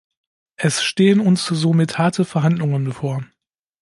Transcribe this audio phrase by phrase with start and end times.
[0.55, 3.23] Es stehen uns somit harte Verhandlungen bevor.